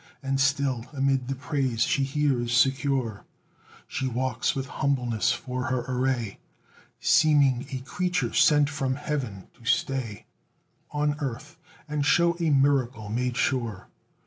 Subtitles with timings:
[0.23, 3.23] And still, amid the praise she hears secure,
[3.87, 6.39] She walks with humbleness for her array;
[6.99, 10.25] Seeming a creature sent from Heaven, to stay
[10.89, 13.89] On earth, and show a miracle made sure.